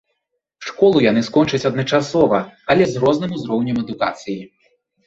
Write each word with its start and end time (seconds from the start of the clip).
Школу 0.69 1.03
яны 1.05 1.21
скончаць 1.27 1.63
адначасова, 1.71 2.39
але 2.75 2.83
з 2.95 3.07
розным 3.07 3.31
узроўнем 3.39 3.77
адукацыі. 3.85 4.41